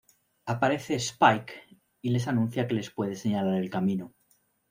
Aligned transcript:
Aparece 0.47 0.95
Spike 0.97 1.53
y 2.01 2.09
les 2.09 2.27
anuncia 2.27 2.67
que 2.67 2.73
les 2.73 2.89
puede 2.89 3.15
señalar 3.15 3.53
el 3.61 3.69
camino. 3.69 4.15